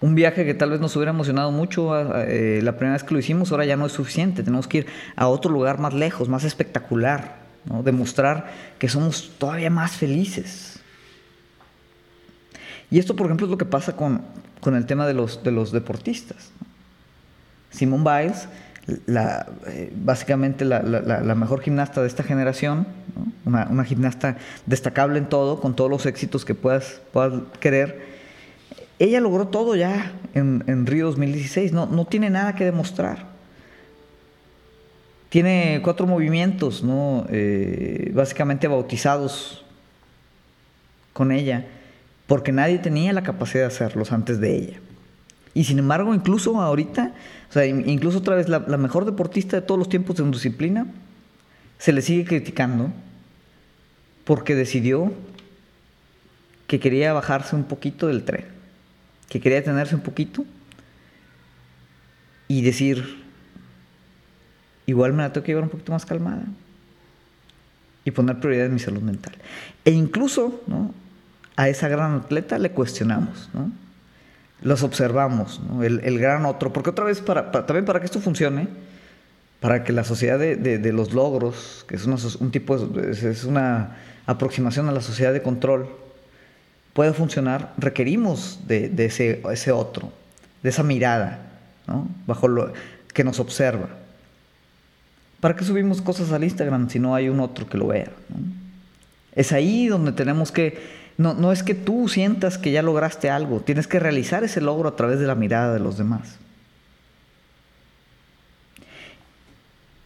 [0.00, 3.20] Un viaje que tal vez nos hubiera emocionado mucho eh, la primera vez que lo
[3.20, 4.42] hicimos, ahora ya no es suficiente.
[4.42, 7.36] Tenemos que ir a otro lugar más lejos, más espectacular,
[7.82, 10.73] demostrar que somos todavía más felices.
[12.90, 14.22] Y esto, por ejemplo, es lo que pasa con,
[14.64, 16.50] el tema de los, de los deportistas.
[17.70, 18.48] Simone Biles,
[18.86, 20.80] eh, básicamente la,
[21.34, 22.86] mejor gimnasta de esta generación,
[23.44, 28.14] una, gimnasta destacable en todo, con todos los éxitos que puedas, puedas querer,
[28.98, 33.34] ella logró todo ya en, Río 2016, no, no tiene nada que demostrar.
[35.30, 37.26] Tiene cuatro movimientos, ¿no?
[37.28, 39.64] Eh, básicamente bautizados
[41.12, 41.66] con ella
[42.26, 44.80] porque nadie tenía la capacidad de hacerlos antes de ella.
[45.52, 47.14] Y sin embargo, incluso ahorita,
[47.48, 50.86] o sea, incluso otra vez la, mejor deportista de todos los tiempos de disciplina,
[51.78, 52.90] se le sigue criticando
[54.24, 55.12] porque decidió
[56.66, 58.46] que quería bajarse un poquito del tren,
[59.28, 60.44] que quería detenerse un poquito
[62.48, 63.22] y decir,
[64.86, 66.44] igual me la tengo que llevar un poquito más calmada
[68.04, 69.34] y poner prioridad en mi salud mental.
[69.84, 70.92] E incluso, ¿no?
[71.56, 73.70] A esa gran atleta le cuestionamos, ¿no?
[74.62, 75.82] Los observamos, ¿no?
[75.82, 78.68] el, gran otro, porque otra vez, para, también para que esto funcione,
[79.60, 84.92] para que la sociedad de, los logros, que es un tipo, es una aproximación a
[84.92, 85.88] la sociedad de control,
[86.94, 90.12] pueda funcionar, requerimos de, ese, ese, otro,
[90.62, 91.40] de esa mirada,
[91.86, 92.08] ¿no?
[92.26, 92.72] Bajo lo
[93.12, 93.88] que nos observa.
[95.40, 98.10] ¿Para qué subimos cosas al Instagram si no hay un otro que lo vea?
[99.34, 103.60] Es ahí donde tenemos que no, no es que tú sientas que ya lograste algo,
[103.60, 106.38] tienes que realizar ese logro a través de la mirada de los demás.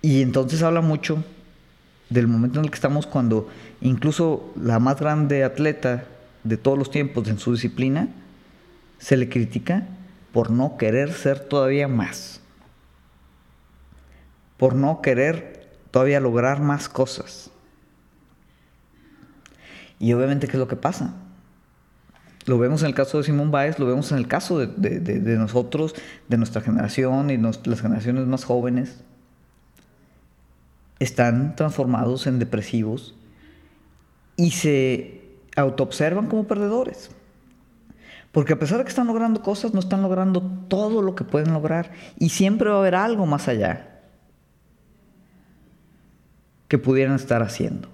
[0.03, 1.25] Y entonces habla mucho
[2.09, 3.49] del momento en el que estamos cuando
[3.81, 6.05] incluso la más grande atleta
[6.45, 8.09] de todos los tiempos en su disciplina
[8.99, 9.87] se le critica
[10.33, 12.41] por no querer ser todavía más,
[14.57, 17.51] por no querer todavía lograr más cosas.
[19.99, 21.15] Y obviamente, ¿qué es lo que pasa?
[22.47, 25.95] Lo vemos en el caso de Simón Báez, lo vemos en el caso de, nosotros,
[26.29, 29.05] de nuestra generación y las generaciones más jóvenes.
[30.99, 33.15] Están transformados en depresivos
[34.37, 35.21] y se
[35.57, 37.11] autoobservan como perdedores.
[38.33, 41.53] Porque a pesar de que están logrando cosas, no están logrando todo lo que pueden
[41.53, 41.93] lograr.
[42.19, 44.01] Y siempre va a haber algo más allá
[46.69, 47.89] que pudieran estar haciendo.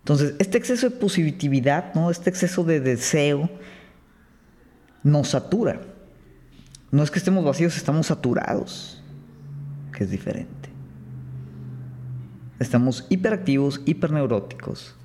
[0.00, 2.10] Entonces, este exceso de positividad, ¿no?
[2.10, 3.50] este exceso de deseo,
[5.02, 5.80] nos satura.
[6.90, 9.02] No es que estemos vacíos, estamos saturados,
[9.92, 10.68] que es diferente.
[12.58, 14.96] Estamos hiperactivos, hiperneuróticos.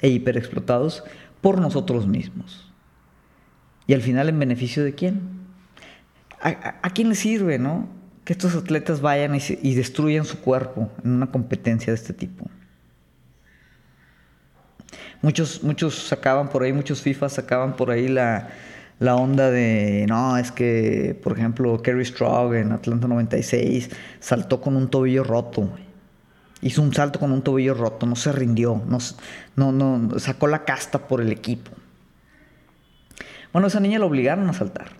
[0.00, 1.04] e hiperexplotados
[1.40, 2.72] por nosotros mismos.
[3.86, 5.20] Y al final, ¿en beneficio de quién?
[6.40, 7.88] ¿A, quién le sirve, no?
[8.24, 12.50] Que estos atletas vayan y, y destruyan su cuerpo en una competencia de este tipo.
[15.22, 18.48] Muchos, muchos sacaban por ahí, muchos FIFA sacaban por ahí la,
[18.98, 24.74] la onda de, no, es que, por ejemplo, Kerry Strong en Atlanta 96 saltó con
[24.74, 25.68] un tobillo roto.
[26.60, 28.98] Hizo un salto con un tobillo roto, no se rindió, no,
[29.56, 31.70] no, no, sacó la casta por el equipo.
[33.52, 34.90] Bueno, esa niña la obligaron a saltar.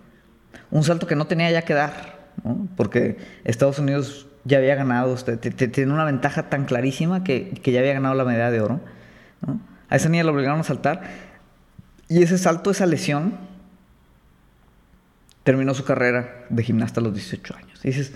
[0.71, 2.31] Un salto que no tenía ya que dar,
[2.77, 7.93] porque Estados Unidos ya había ganado, tiene una ventaja tan clarísima que, que, ya había
[7.93, 8.81] ganado la medalla de oro.
[9.45, 9.72] ¿no?
[9.93, 11.03] A esa niña la obligaron a saltar.
[12.09, 13.37] Y ese salto, esa lesión,
[15.43, 17.79] terminó su carrera de gimnasta a los 18 años.
[17.85, 18.11] Y dices,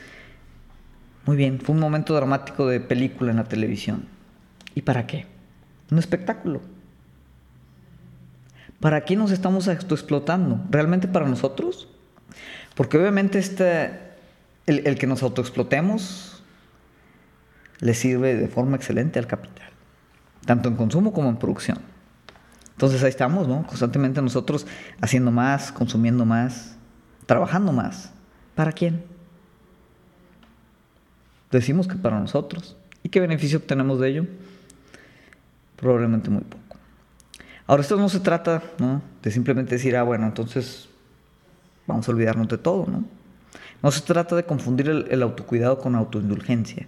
[1.28, 4.08] muy bien, fue un momento dramático de película en la televisión.
[4.74, 5.28] ¿Y para qué?
[5.92, 6.62] Un espectáculo.
[8.80, 10.60] ¿Para qué nos estamos autoexplotando?
[10.72, 11.90] ¿Realmente para nosotros?
[12.74, 13.92] Porque obviamente este,
[14.66, 16.42] el, el que nos autoexplotemos
[17.82, 19.70] le sirve de forma excelente al capital,
[20.48, 21.78] tanto en consumo como en producción.
[22.72, 23.68] Entonces ahí estamos, ¿no?
[23.68, 24.66] Constantemente nosotros
[25.02, 26.78] haciendo más, consumiendo más,
[27.28, 28.12] trabajando más.
[28.56, 29.04] ¿Para quién?
[31.52, 32.78] Decimos que para nosotros.
[33.04, 34.26] ¿Y qué beneficio obtenemos de ello?
[35.76, 36.78] Probablemente muy poco.
[37.68, 39.02] Ahora, esto no se trata ¿no?
[39.22, 40.88] de simplemente decir, ah, bueno, entonces
[41.86, 43.04] vamos a olvidarnos de todo, ¿no?
[43.84, 46.88] No se trata de confundir el, el autocuidado con autoindulgencia.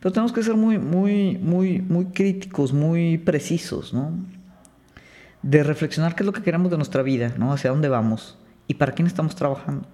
[0.00, 4.12] Pero tenemos que ser muy, muy, muy, muy críticos, muy precisos, ¿no?
[5.42, 7.52] De reflexionar qué es lo que queremos de nuestra vida, ¿no?
[7.52, 9.88] Hacia dónde vamos ¿Y para quién estamos trabajando?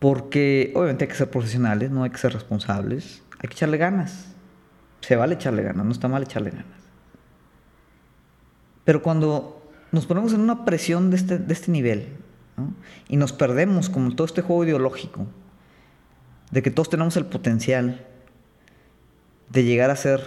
[0.00, 4.26] Porque obviamente hay que ser profesionales, no hay que ser responsables, hay que echarle ganas.
[5.00, 6.66] Se vale echarle ganas, no está mal echarle ganas.
[8.84, 12.08] Pero cuando nos ponemos en una presión de este, de este nivel
[13.08, 15.26] y nos perdemos como todo este juego ideológico,
[16.52, 18.06] de que todos tenemos el potencial
[19.50, 20.20] de llegar a ser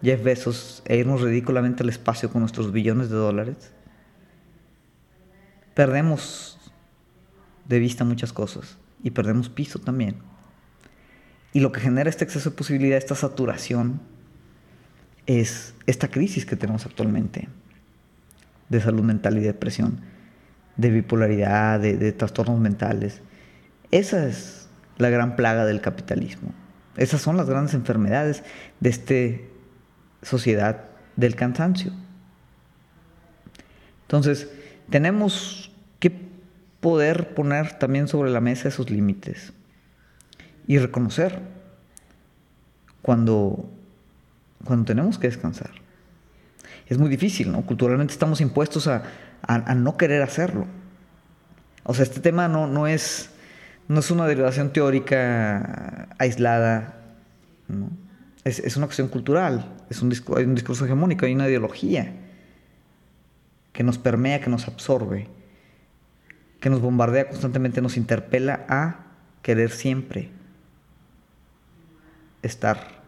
[0.00, 3.72] Jeff Bezos e irnos ridículamente al espacio con nuestros billones de dólares,
[5.74, 6.58] perdemos
[7.68, 10.16] de vista muchas cosas y perdemos piso también.
[11.52, 14.00] Y lo que genera este exceso de posibilidad, esta saturación,
[15.26, 17.48] es esta crisis que tenemos actualmente
[18.68, 20.00] de salud mental y depresión,
[20.76, 23.20] de bipolaridad, de, de trastornos mentales.
[23.90, 24.61] Esa es
[25.02, 26.52] la gran plaga del capitalismo.
[26.96, 28.42] Esas son las grandes enfermedades
[28.80, 29.44] de esta
[30.22, 30.84] sociedad
[31.16, 31.92] del cansancio.
[34.02, 34.48] Entonces,
[34.90, 36.12] tenemos que
[36.80, 39.52] poder poner también sobre la mesa esos límites
[40.66, 41.40] y reconocer
[43.00, 43.70] cuando,
[44.64, 45.70] cuando tenemos que descansar.
[46.86, 47.62] Es muy difícil, ¿no?
[47.62, 49.02] Culturalmente estamos impuestos a,
[49.74, 50.66] no querer hacerlo.
[51.84, 53.30] O sea, este tema no, no, es,
[53.88, 56.98] no es una derivación teórica aislada,
[58.44, 62.12] es, una cuestión cultural, es un, hay un discurso hegemónico, hay una ideología
[63.72, 65.28] que nos permea, que nos absorbe,
[66.60, 69.06] que nos bombardea constantemente, nos interpela a
[69.42, 70.30] querer siempre
[72.42, 73.02] estar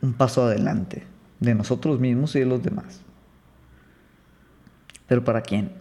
[0.00, 1.04] un paso adelante
[1.40, 3.00] de nosotros mismos y de los demás.
[5.06, 5.72] Pero ¿para quién?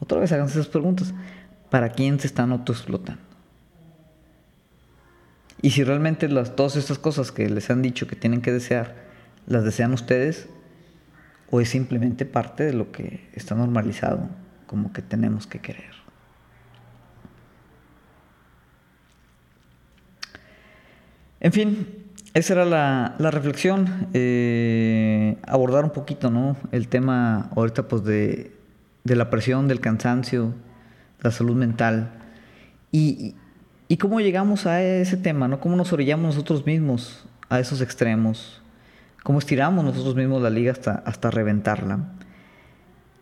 [0.00, 1.14] Otra vez hagan esas preguntas.
[1.70, 3.22] ¿Para quién se están autoexplotando?
[5.62, 8.94] Y si realmente las, todas estas cosas que les han dicho que tienen que desear,
[9.46, 10.48] las desean ustedes,
[11.50, 14.28] o es simplemente parte de lo que está normalizado,
[14.66, 16.00] como que tenemos que querer.
[21.40, 21.88] En fin,
[22.34, 26.56] esa era la, reflexión, eh, abordar un poquito ¿no?
[26.70, 28.52] el tema ahorita pues de,
[29.04, 30.54] la presión, del cansancio,
[31.20, 32.10] la salud mental
[32.92, 33.34] y,
[33.88, 35.60] y, cómo llegamos a ese tema, ¿no?
[35.60, 38.60] cómo nos orillamos nosotros mismos a esos extremos
[39.22, 42.00] cómo estiramos nosotros mismos la liga hasta, hasta reventarla.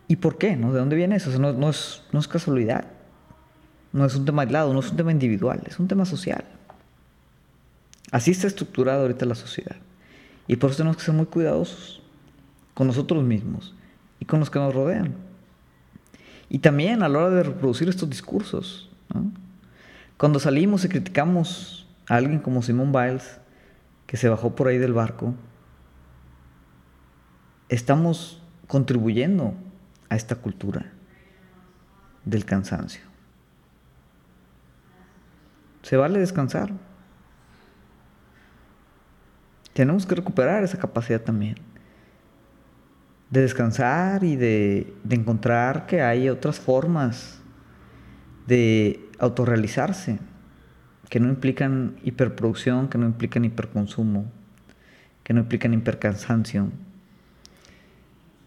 [0.07, 0.57] ¿Y por qué?
[0.57, 0.72] ¿no?
[0.72, 1.36] ¿De dónde viene eso?
[1.38, 2.86] no, es, no es casualidad.
[3.92, 6.44] No es un tema aislado, no es un tema individual, es un tema social.
[8.11, 9.76] Así está estructurada ahorita la sociedad.
[10.46, 12.03] Y por eso tenemos que ser muy cuidadosos
[12.74, 13.74] con nosotros mismos
[14.20, 15.14] y con los que nos rodean.
[16.49, 18.90] Y también a la hora de reproducir estos discursos.
[20.16, 23.38] Cuando salimos y criticamos a alguien como Simón Biles,
[24.07, 25.34] que se bajó por ahí del barco,
[27.68, 29.55] estamos contribuyendo
[30.09, 30.92] a esta cultura
[32.24, 33.03] del cansancio.
[35.82, 36.72] Se vale descansar.
[39.78, 41.55] tenemos que recuperar esa capacidad también.
[43.30, 47.40] De descansar y de, de encontrar que hay otras formas
[48.46, 50.18] de autorrealizarse
[51.08, 54.30] que no implican hiperproducción, que no implican hiperconsumo,
[55.22, 56.70] que no implican hipercansancio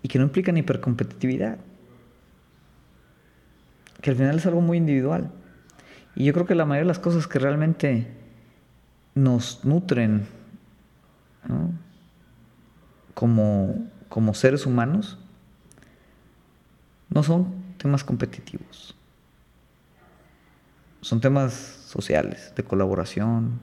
[0.04, 1.58] y que no implican hipercompetitividad.
[4.02, 5.32] Que al final es algo muy individual.
[6.16, 8.08] Y yo creo que la mayoría de las cosas que realmente
[9.16, 10.26] nos nutren
[13.14, 15.18] como, como seres humanos
[17.10, 17.48] no son
[17.78, 18.94] temas competitivos.
[21.00, 23.62] Son temas sociales, de colaboración,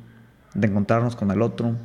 [0.54, 1.76] de encontrarnos con el otro.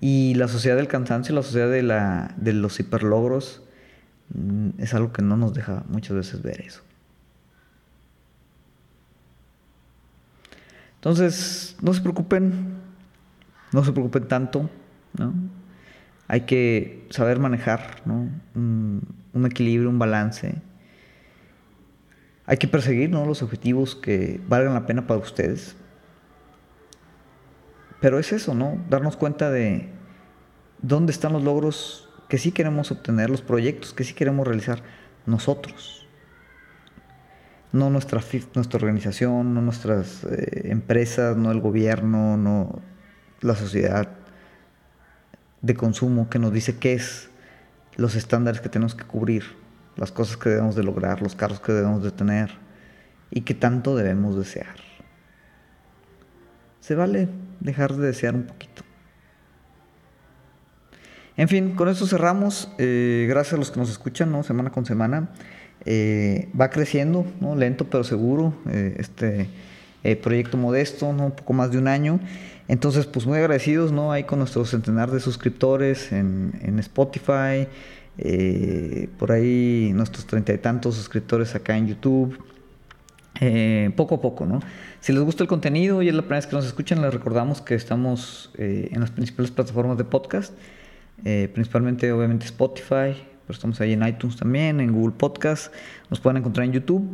[0.00, 3.62] Y la sociedad del cansancio, la sociedad de, la, de los hiperlogros,
[4.32, 6.82] mm, es algo que no nos deja muchas veces ver eso.
[10.94, 12.76] Entonces, no se preocupen,
[13.72, 14.70] no se preocupen tanto,
[15.18, 15.57] ¿no?
[16.28, 18.28] Hay que saber manejar, ¿no?
[18.54, 20.56] un, equilibrio, un balance
[22.48, 25.76] hay que perseguir los objetivos que valgan la pena para ustedes.
[28.00, 28.82] Pero es eso, ¿no?
[28.88, 29.90] Darnos cuenta de
[30.80, 34.82] dónde están los logros que sí queremos obtener, los proyectos que sí queremos realizar
[35.26, 36.08] nosotros.
[37.70, 38.22] No nuestra,
[38.54, 42.80] nuestra organización, no nuestras eh, empresas, no el gobierno, no
[43.42, 44.08] la sociedad
[45.62, 47.30] de consumo que nos dice qué es
[47.96, 49.44] los estándares que tenemos que cubrir
[49.96, 52.50] las cosas que debemos de lograr, los carros que debemos de tener
[53.30, 54.76] y que tanto debemos desear.
[56.80, 57.28] Se vale
[57.60, 58.82] dejar de desear un poquito.
[61.36, 62.72] En fin, con esto cerramos.
[62.78, 64.42] Eh, gracias a los que nos escuchan, ¿no?
[64.42, 65.28] Semana con semana.
[65.84, 67.54] Eh, va creciendo, ¿no?
[67.54, 68.54] Lento pero seguro.
[68.70, 69.48] Eh, este
[70.02, 71.26] proyecto modesto, ¿no?
[71.26, 72.20] Un poco más de un año.
[72.68, 74.12] Entonces, pues muy agradecidos, ¿no?
[74.12, 77.66] Ahí con nuestro centenar de suscriptores en, en Spotify,
[78.18, 82.38] eh, por ahí nuestros treinta y tantos suscriptores acá en YouTube.
[83.40, 84.60] Eh, poco a poco, ¿no?
[85.00, 87.62] Si les gusta el contenido y es la primera vez que nos escuchan, les recordamos
[87.62, 90.52] que estamos eh, en las principales plataformas de podcast,
[91.22, 93.14] principalmente obviamente Spotify,
[93.46, 95.72] pero estamos ahí en iTunes también, en Google Podcast,
[96.10, 97.08] nos pueden encontrar en YouTube.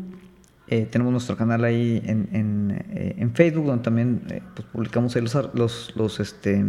[0.69, 4.23] Tenemos nuestro canal ahí en, Facebook, donde también
[4.55, 6.65] pues, publicamos ahí los, los, este,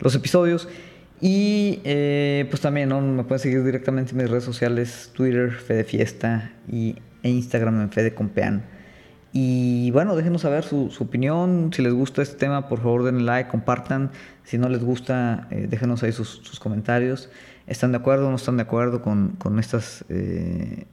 [0.00, 0.68] los episodios.
[1.20, 6.50] Y eh, pues también me pueden seguir directamente en mis redes sociales, Twitter, Fede Fiesta
[6.68, 8.64] y, e Instagram en Fede Compean.
[9.32, 11.70] Y bueno, déjenos saber su, opinión.
[11.74, 14.10] Si les gusta este tema, por favor denle like, compartan.
[14.44, 17.30] Si no les gusta, eh, déjenos ahí sus, comentarios.
[17.66, 20.86] ¿Están de acuerdo o no están de acuerdo con, estas, eh,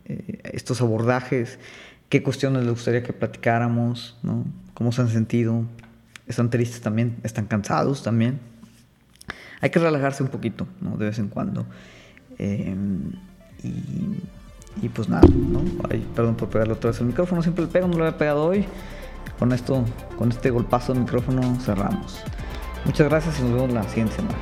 [0.54, 1.60] estos abordajes?
[2.08, 4.18] ¿Qué cuestiones les gustaría que platicáramos?
[4.24, 4.46] ¿no?
[4.74, 5.66] ¿Cómo se han sentido?
[6.28, 7.18] ¿Están tristes también?
[7.24, 8.40] ¿Están cansados también?
[9.62, 10.98] hay que relajarse un poquito, ¿no?
[10.98, 11.66] De vez en cuando.
[12.38, 13.12] Em,
[14.82, 15.62] y, pues nada, ¿no?
[15.90, 18.46] Ay, perdón por pegarle otra vez el micrófono, siempre le pego, no lo había pegado
[18.46, 18.66] hoy.
[19.38, 19.84] Con esto,
[20.18, 22.22] con este golpazo de micrófono cerramos.
[22.86, 24.38] Muchas gracias y nos vemos la siguiente semana.